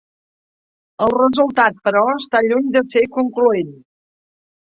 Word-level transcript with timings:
El 1.07 1.11
resultat, 1.17 1.75
però, 1.89 2.01
està 2.21 2.41
lluny 2.47 2.71
de 2.77 2.83
ser 2.93 3.05
concloent. 3.19 3.73